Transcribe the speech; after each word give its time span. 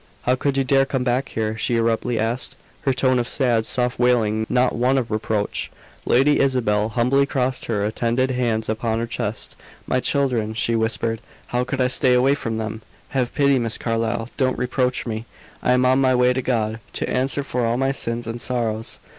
"How 0.23 0.33
could 0.33 0.57
you 0.57 0.63
dare 0.63 0.85
come 0.87 1.03
back 1.03 1.29
here!" 1.29 1.55
she 1.59 1.77
abruptly 1.77 2.17
asked, 2.17 2.55
her 2.85 2.91
tone 2.91 3.19
of 3.19 3.27
sad, 3.29 3.67
soft 3.67 3.99
wailing, 3.99 4.47
not 4.49 4.73
one 4.73 4.97
of 4.97 5.11
reproach. 5.11 5.69
Lady 6.07 6.39
Isabel 6.39 6.89
humbly 6.89 7.27
crossed 7.27 7.65
her 7.65 7.85
attenuated 7.85 8.35
hands 8.35 8.67
upon 8.67 8.97
her 8.97 9.05
chest. 9.05 9.55
"My 9.85 9.99
children," 9.99 10.55
she 10.55 10.75
whispered. 10.75 11.21
"How 11.45 11.63
could 11.63 11.79
I 11.81 11.85
stay 11.87 12.15
away 12.15 12.33
from 12.33 12.57
them? 12.57 12.81
Have 13.09 13.35
pity, 13.35 13.59
Miss 13.59 13.77
Carlyle! 13.77 14.27
Don't 14.37 14.57
reproach 14.57 15.05
me. 15.05 15.25
I 15.61 15.73
am 15.73 15.85
on 15.85 16.01
my 16.01 16.15
way 16.15 16.33
to 16.33 16.41
God, 16.41 16.79
to 16.93 17.07
answer 17.07 17.43
for 17.43 17.63
all 17.63 17.77
my 17.77 17.91
sins 17.91 18.25
and 18.25 18.41
sorrows." 18.41 18.99